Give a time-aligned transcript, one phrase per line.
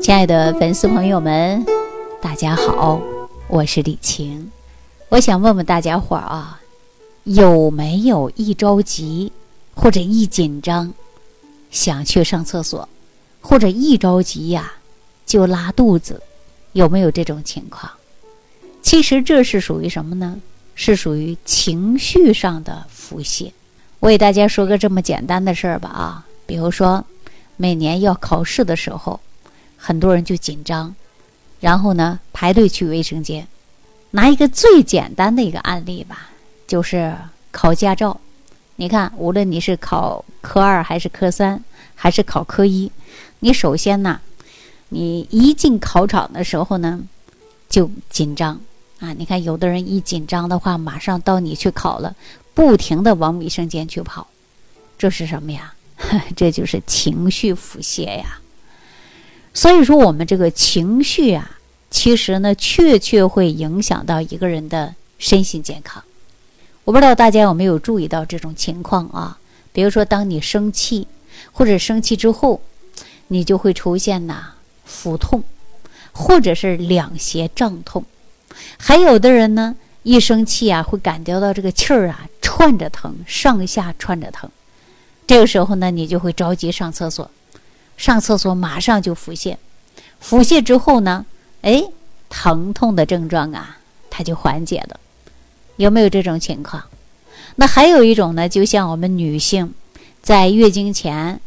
[0.00, 1.62] 亲爱的粉丝朋友们，
[2.22, 2.98] 大家好，
[3.48, 4.50] 我是李晴。
[5.10, 6.58] 我想问问大家伙儿啊，
[7.24, 9.30] 有没有一着急
[9.74, 10.90] 或者一紧张
[11.70, 12.88] 想去上厕所，
[13.42, 14.72] 或者一着急呀
[15.26, 16.22] 就拉肚子，
[16.72, 17.92] 有没有这种情况？
[18.80, 20.40] 其实这是属于什么呢？
[20.74, 23.52] 是属于情绪上的腹泻。
[23.98, 27.04] 我给大家说个这么简单的事儿吧啊，比如说
[27.58, 29.20] 每年要考试的时候。
[29.80, 30.94] 很多人就紧张，
[31.58, 33.48] 然后呢排队去卫生间。
[34.10, 36.28] 拿一个最简单的一个案例吧，
[36.66, 37.16] 就是
[37.50, 38.20] 考驾照。
[38.76, 41.62] 你看，无论你是考科二还是科三，
[41.94, 42.90] 还是考科一，
[43.38, 44.20] 你首先呢，
[44.88, 47.00] 你一进考场的时候呢，
[47.68, 48.60] 就紧张
[48.98, 49.12] 啊。
[49.12, 52.16] 你看，有的人一紧张的话，马上到你去考了，
[52.52, 54.26] 不停的往卫生间去跑，
[54.98, 55.72] 这是什么呀？
[56.34, 58.39] 这就是情绪腹泻呀。
[59.52, 61.58] 所以说，我们这个情绪啊，
[61.90, 66.02] 其实呢，确确会影响到一个人的身心健康。
[66.84, 69.38] 我不知道大家有没有注意到这种情况啊？
[69.72, 71.06] 比如说，当你生气，
[71.52, 72.60] 或者生气之后，
[73.28, 75.42] 你就会出现呐腹痛，
[76.12, 78.04] 或者是两胁胀痛。
[78.78, 84.48] 还有的人呢，一生气啊，会感觉到这个气儿啊串着疼，上下串着疼。
[85.26, 87.30] 这个时候呢，你就会着急上厕所。
[88.00, 89.58] 上厕所马上就腹泻，
[90.20, 91.26] 腹泻之后呢，
[91.60, 91.84] 哎，
[92.30, 93.76] 疼痛的症状啊，
[94.08, 94.98] 它就缓解了。
[95.76, 96.82] 有没有这种情况？
[97.56, 99.74] 那还有一种呢，就像我们女性
[100.22, 101.42] 在月经前，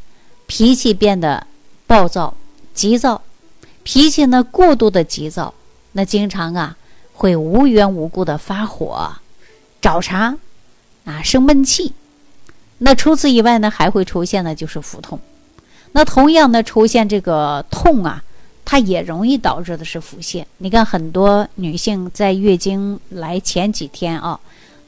[0.46, 1.48] 脾气变得
[1.88, 2.36] 暴躁、
[2.76, 3.24] 急躁，
[3.82, 5.56] 脾气呢过度的急躁，
[5.94, 6.78] 那经常啊
[7.14, 9.12] 会无缘无故的发火、
[9.82, 10.38] 找茬
[11.06, 11.94] 啊、生闷气。
[12.78, 15.20] 那除此以外呢，还会出现的就是腹痛。
[15.96, 18.24] 那同样呢，出现这个痛啊，
[18.66, 20.44] 它也容易导致的是腹泻。
[20.58, 24.40] 你看，很多女性在月经来前几天啊，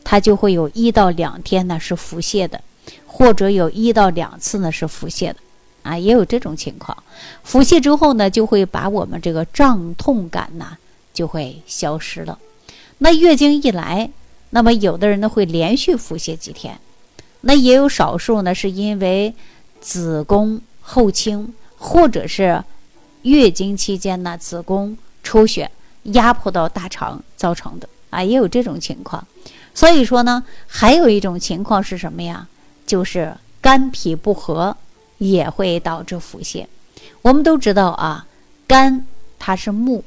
[0.04, 2.60] 她就会有一到两天呢是腹泻的，
[3.06, 5.36] 或者有一到两次呢是腹泻的，
[5.84, 6.98] 啊，也有这种情况。
[7.44, 10.76] 腹泻之后呢，就会把我们这个胀痛感呢
[11.14, 12.40] 就会消失了。
[12.98, 14.10] 那月经一来，
[14.50, 16.80] 那么有的人呢会连续腹泻几天，
[17.42, 19.32] 那也有少数呢是因为
[19.80, 20.60] 子宫。
[20.88, 22.64] 后倾，或者是
[23.24, 25.70] 月经期间呢，子宫出血
[26.04, 29.26] 压迫到大肠造成的啊，也有这种情况。
[29.74, 32.48] 所以说呢，还有一种情况是什么呀？
[32.86, 34.78] 就是肝脾不和
[35.18, 36.68] 也会导致腹泻。
[37.24, 38.28] 我们都知道啊，
[38.68, 39.06] 肝
[39.40, 40.04] 它是木，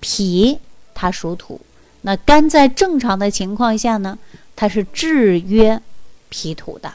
[0.00, 0.58] 脾
[0.94, 1.58] 它属土。
[2.02, 4.18] 那肝在正常的情况下呢，
[4.54, 5.80] 它是制约
[6.28, 6.92] 脾土的。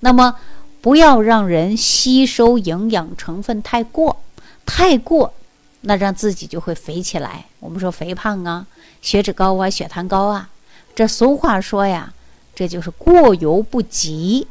[0.00, 0.34] 那么
[0.84, 4.20] 不要让人吸收营养成分太过，
[4.66, 5.32] 太过，
[5.80, 7.46] 那让自己就会肥起来。
[7.58, 8.66] 我们说肥胖啊，
[9.00, 10.50] 血脂高啊，血糖高啊。
[10.94, 12.12] 这俗话说呀，
[12.54, 14.46] 这就是过犹不及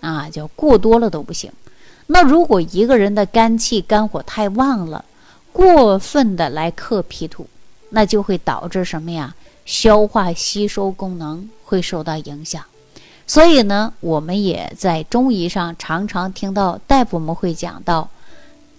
[0.00, 1.52] 啊，叫过多了都不行。
[2.08, 5.04] 那如果一个人的肝气肝火太旺了，
[5.52, 7.46] 过分的来克脾土，
[7.90, 9.32] 那就会导致什么呀？
[9.64, 12.64] 消化吸收功能会受到影响。
[13.28, 18.08] 所以呢，我们也在中医上常常听到大夫们会讲到，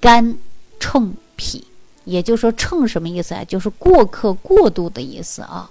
[0.01, 0.35] 肝
[0.79, 1.63] 乘脾，
[2.03, 3.43] 也就是说乘什么意思啊？
[3.43, 5.69] 就是过客过度的意思啊。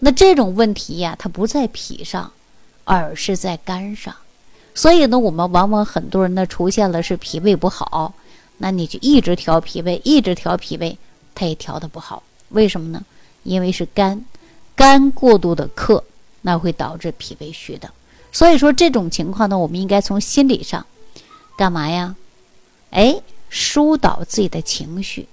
[0.00, 2.32] 那这种问题呀，它不在脾上，
[2.82, 4.12] 而是在肝上。
[4.74, 8.12] 所以呢，我们往往很多人呢出现了是脾胃不好，
[8.58, 10.98] 那你就一直调脾胃，一直调脾胃，
[11.32, 12.24] 它也调的不好。
[12.48, 13.04] 为什么呢？
[13.44, 14.24] 因为是肝，
[14.74, 16.02] 肝过度的克，
[16.42, 17.88] 那会导致脾胃虚的。
[18.36, 20.84] 所以说这种情况呢，我们应该从心理上
[21.56, 22.14] 干嘛呀？
[22.90, 25.26] 哎，疏导自己的情绪，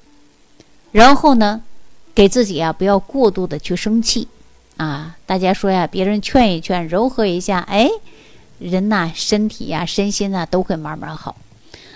[0.93, 1.61] 然后呢，
[2.15, 4.29] 给自己啊不要过度的去生气
[4.77, 5.17] 啊。
[5.25, 7.89] 大家说呀，别人劝一劝，柔和一下，哎，
[8.57, 11.35] 人呐，身体呀、身心呐都会慢慢好。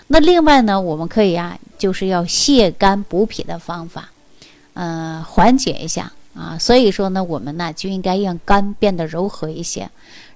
[0.08, 4.10] 那另外呢，我们可以呀，就是要泻肝补脾的方法，
[4.74, 6.58] 嗯，缓解一下啊。
[6.60, 9.90] 所以说呢，我们呢就应该让肝变得柔和一些。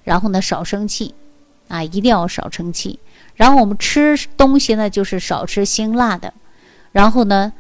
[0.03, 1.13] 然后呢，少生气，
[1.68, 3.00] 啊，一定要少生气。
[3.36, 6.33] 然后我们吃东西呢，就是少吃辛辣的。
[6.92, 7.53] 然后呢，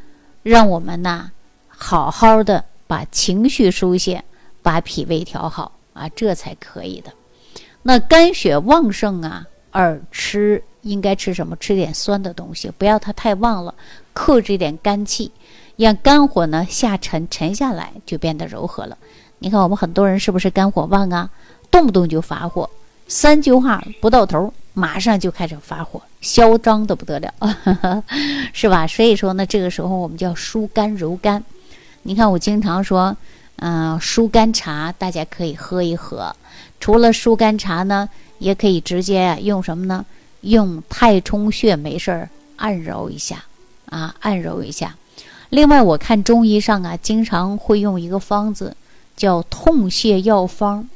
[0.43, 1.31] 让我们呢，
[1.67, 4.23] 好好的把情绪疏泄，
[4.61, 7.11] 把脾胃调好啊，这才可以的。
[7.83, 11.55] 那肝血旺盛啊，而吃应该吃什么？
[11.55, 13.73] 吃点酸的东西，不要它太旺了，
[14.13, 15.31] 克制一点肝气，
[15.77, 18.97] 让肝火呢下沉沉下来，就变得柔和了。
[19.39, 21.29] 你看我们很多人是不是肝火旺啊？
[21.71, 22.69] 动不动就发火，
[23.07, 27.33] 三句话不到头马上就开始发火，嚣张的不得了，
[28.53, 28.85] 是吧？
[28.85, 31.43] 所以说呢，这个时候我们叫疏肝柔肝。
[32.03, 33.15] 你看，我经常说，
[33.57, 36.35] 嗯，疏肝茶大家可以喝一喝。
[36.79, 38.09] 除了疏肝茶呢，
[38.39, 40.05] 也可以直接啊用什么呢？
[40.41, 43.43] 用太冲穴，没事儿按揉一下
[43.85, 44.95] 啊，按揉一下。
[45.49, 48.75] 另外，我看中医上啊，经常会用一个方子，
[49.15, 50.89] 叫痛泻药方。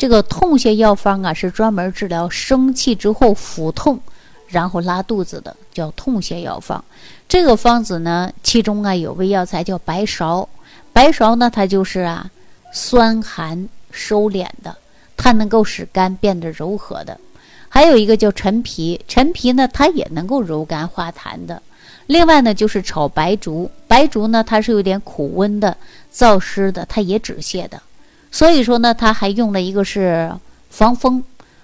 [0.00, 4.00] 这个痛泻药方啊，是专门治疗生气之后腹痛，
[4.48, 6.82] 然后拉肚子的，叫痛泻药方。
[7.28, 10.48] 这个方子呢，其中啊有味药材叫白芍，
[10.90, 12.30] 白芍呢它就是啊
[12.72, 14.74] 酸寒收敛的，
[15.18, 17.20] 它能够使肝变得柔和的。
[17.68, 21.60] 还有一个叫陈皮，陈皮呢它也能够柔肝化痰的。
[22.06, 25.76] 另外呢就是炒白术，白术呢它是有点苦温的、
[26.10, 27.82] 燥湿的，它也止泻的。
[28.30, 30.32] 所以说呢，他还用了一个是
[30.70, 31.22] 防风，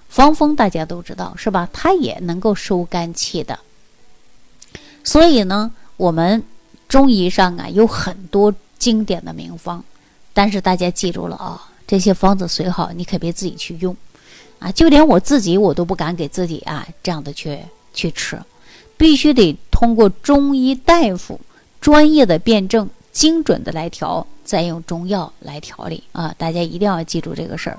[0.09, 1.69] 防风大家都知道是吧？
[1.73, 3.59] 它也能够收肝气的。
[5.05, 6.43] 所以呢，我们
[6.89, 9.85] 中医上啊有很多经典的名方，
[10.35, 13.97] 但是大家记住了啊，这些方子虽好，你可别自己去用
[14.59, 14.73] 啊。
[14.73, 17.61] 就连我自己我都不敢给自己啊这样的去
[17.95, 18.43] 去吃，
[18.97, 21.41] 必须得通过中医大夫
[21.81, 24.27] 专业的辩证、精准的来调。
[24.47, 26.33] 再用中药来调理啊！
[26.39, 27.79] 大家一定要记住这个事儿。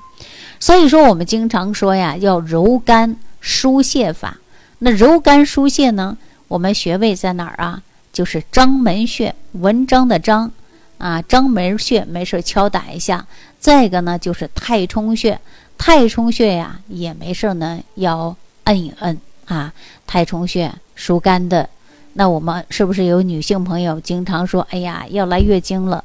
[0.59, 4.37] 所以说，我们经常说呀，要柔肝疏泄法。
[4.79, 6.15] 那柔肝疏泄呢，
[6.47, 7.81] 我们穴位在哪儿啊？
[8.11, 10.51] 就是章门穴，文章的章
[10.97, 13.25] 啊，章门穴，没事敲打一下。
[13.59, 15.39] 再一个呢，就是太冲穴，
[15.77, 18.35] 太冲穴呀，也没事呢，要
[18.65, 19.73] 摁一摁啊。
[20.05, 21.69] 太冲穴疏肝的。
[22.13, 26.03] 那我们是不是有女性朋友经常说，哎呀，要来月经了？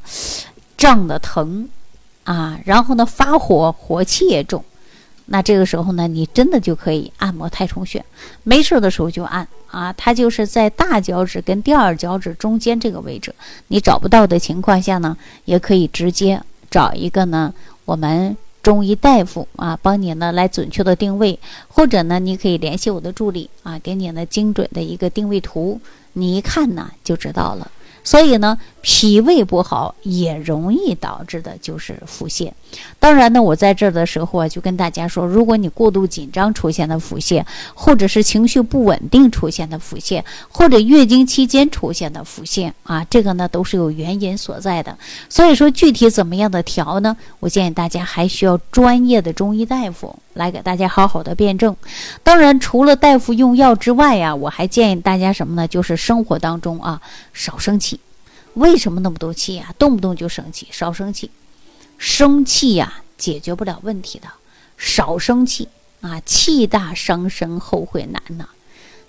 [0.83, 1.69] 胀的疼，
[2.25, 4.65] 啊，然后呢发火，火气也重，
[5.27, 8.05] 那这个时候呢，你真的就可以按摩太冲穴，
[8.43, 13.33] 没事的时候就按啊，它就是在大脚趾跟第二脚趾中间这个位置，
[13.69, 17.55] 你找不到的情况下呢，也可以直接找一个呢，
[17.85, 21.39] 我们中医大夫啊，帮你呢来准确的定位，
[21.69, 25.81] 或者呢，你可以联系我的助理啊，给你呢精准的一个定位图，
[26.15, 27.71] 你一看呢就知道了。
[28.05, 32.51] 所以呢，脾胃不好也容易导致的就是腹泻。
[32.99, 37.45] 当然呢，我在这儿的时候啊，就跟大家说，如果你过度紧张出现的腹泻，
[37.75, 44.97] 或者是情绪不稳定出现的腹泻，或者月经期间出现的腹泻啊，这个呢都是有原因所在的。
[45.29, 47.17] 所以说，具体怎么样的调呢？
[47.41, 51.77] 我建议大家还需要专业的中医大夫来给大家好好的辩证。
[52.23, 55.69] 当然，除了大夫用药之外呀，我还建议大家什么呢？
[55.69, 57.01] 就是生活当中啊，
[57.33, 58.01] 少生气。
[58.55, 59.75] 为什么那么多气呀？
[59.79, 61.31] 动不动就生气，少生气。
[61.99, 64.29] 生气呀，解决不了问题的。
[64.77, 65.69] 少生气
[66.01, 68.47] 啊，气大伤身，后悔难呐。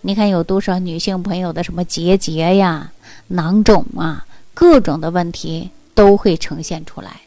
[0.02, 2.92] 你看有多少女性朋友的什么结节呀、
[3.28, 7.22] 囊肿啊，各种的问题都会呈现出来。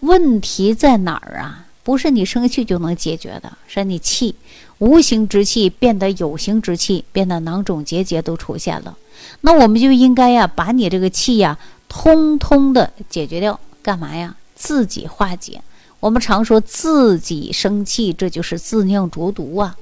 [0.00, 1.65] 问题在哪儿啊？
[1.86, 4.34] 不是你生气就能解决的，是你气
[4.78, 8.98] 无形之气变得有形之气，变得囊肿结节都出现了。
[9.42, 11.56] 那我们就应该呀，把你这个气呀，
[11.88, 14.34] 通通的解决掉，干嘛呀？
[14.56, 15.62] 自己化解。
[16.00, 19.76] 我们常说自己生气，这就是自酿浊毒啊。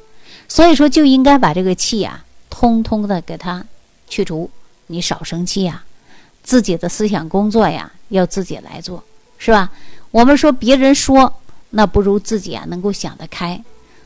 [0.46, 3.64] 所以说，就应该把这个气呀，通通的给它
[4.06, 4.50] 去除。
[4.88, 5.82] 你少生气呀，
[6.42, 9.02] 自己的思想工作呀，要自己来做，
[9.38, 9.72] 是吧？
[10.10, 11.40] 我们说别人说，
[11.74, 13.60] 那不如自己啊，能够想得开。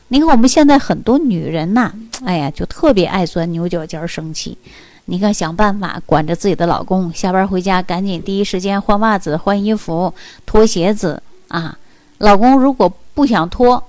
[0.09, 1.93] 你看我们现在很多女人呐，
[2.25, 4.57] 哎呀，就特别爱钻牛角尖，生气。
[5.05, 10.13] 你看，想办法管着自己的老公，下班回家赶紧第一时间换袜子、换衣服、
[10.45, 11.77] 脱鞋子啊！
[12.19, 13.83] 老公如果不想脱，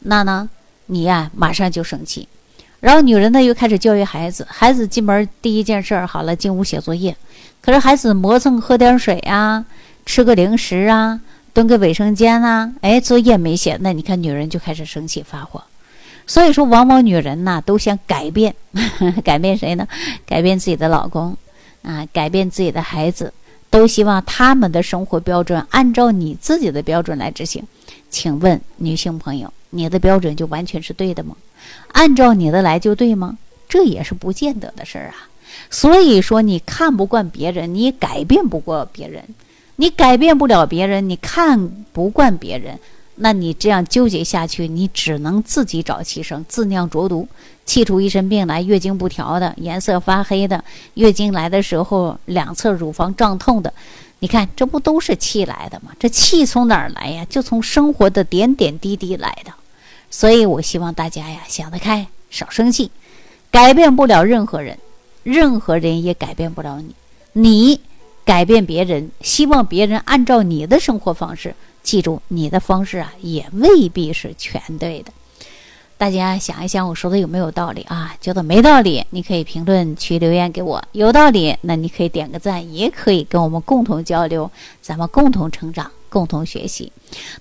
[0.00, 0.48] 那呢，
[0.86, 2.28] 你呀马上就生气。
[2.80, 7.16] 然后女人呢又开始教育孩子，孩子进门第一件事儿好了，进屋写作业。
[7.60, 9.64] 可是孩子磨蹭喝点水啊，
[10.06, 11.20] 吃个零食啊，
[11.52, 15.62] 蹲个卫生间啊，哎，作业没写，那你看女人就开始生气发火。
[16.26, 18.54] 所以说，往往女人呐都想改变，
[19.24, 19.86] 改变谁呢？
[20.24, 21.36] 改变自己的老公，
[21.82, 23.32] 啊，改变自己的孩子，
[23.68, 27.64] 都希望他们的生活标准按照你自己的标准来执行。
[28.10, 31.36] 请问女性朋友，你的标准就完全是对的吗？
[31.92, 33.36] 按照你的来就对吗？
[33.68, 35.28] 这也是不见得的事儿啊。
[35.68, 39.24] 所以说，你看不惯别人，你也改变不过别人，
[39.80, 42.78] 你改变不了别人，你看不惯别人。
[43.14, 47.26] 那你这样纠结下去，你只能自己找气生，自酿浊毒，
[47.64, 48.60] 气出一身病来。
[48.60, 50.62] 月经不调的，颜色发黑的，
[50.94, 53.72] 月经来的时候两侧乳房胀痛的，
[54.18, 55.92] 你看这不都是气来的吗？
[55.98, 57.26] 这气从哪儿来呀？
[57.30, 59.52] 就从生活的点点滴滴来的。
[60.10, 62.90] 所以我希望大家呀想得开少生气。
[63.50, 64.76] 改变不了任何人，
[65.22, 66.94] 任何人也改变不了你。
[67.32, 67.80] 你
[68.30, 71.52] 改变别人，希望别人按照你的生活方式。
[71.82, 75.10] 记住，你的方式啊，也未必是全对的。
[75.98, 78.14] 大家想一想，我说的有没有道理啊？
[78.20, 84.48] 觉得没道理，你可以评论区留言给我；有道理，那你可以点个赞，也可以跟我们共同交流，
[84.80, 86.92] 咱们共同成长，共同学习。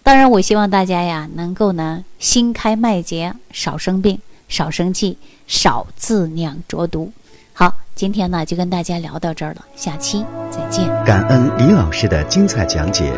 [0.01, 5.15] 当然，我希望大家呀，能够呢心开脉结，少生病，少生气，
[5.45, 7.11] 少自酿浊毒。
[7.53, 10.87] 好，今天呢就跟大家聊到这儿了，下期再见。
[11.03, 13.11] 感恩李老师的精彩讲解。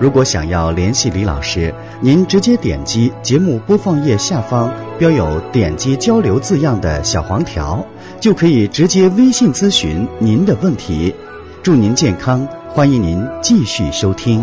[0.00, 1.70] 如果想要联系李老师，
[2.00, 7.84] 您直接点击节目播放页下方标有“点击交流”字样的小黄条，
[8.20, 11.14] 就可以直接微信咨询您的问题。
[11.62, 14.42] 祝您健康，欢迎您继续收听。